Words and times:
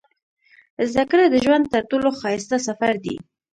•زده 0.91 1.03
کړه 1.11 1.25
د 1.29 1.35
ژوند 1.45 1.65
تر 1.73 1.83
ټولو 1.89 2.07
ښایسته 2.19 2.57
سفر 2.67 2.93
دی. 3.03 3.15